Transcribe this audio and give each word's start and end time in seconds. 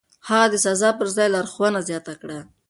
هغه 0.27 0.47
د 0.51 0.55
سزا 0.65 0.89
پر 0.99 1.07
ځای 1.15 1.27
لارښوونه 1.33 1.79
زياته 1.89 2.13
کړه. 2.21 2.39